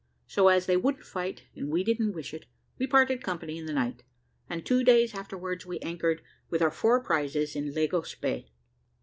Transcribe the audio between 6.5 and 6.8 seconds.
our